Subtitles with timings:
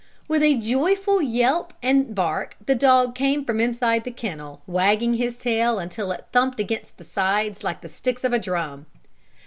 [0.27, 5.37] With a joyful yelp and bark the dog came from inside the kennel, wagging his
[5.37, 8.87] tail until it thumped against the sides like the sticks of a drum.